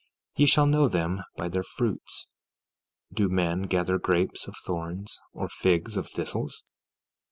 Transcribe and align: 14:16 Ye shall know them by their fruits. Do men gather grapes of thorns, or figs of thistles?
14:16 0.33 0.39
Ye 0.39 0.45
shall 0.47 0.65
know 0.65 0.87
them 0.87 1.21
by 1.37 1.47
their 1.47 1.61
fruits. 1.61 2.27
Do 3.13 3.29
men 3.29 3.67
gather 3.67 3.99
grapes 3.99 4.47
of 4.47 4.55
thorns, 4.57 5.19
or 5.31 5.47
figs 5.47 5.95
of 5.95 6.09
thistles? 6.09 6.63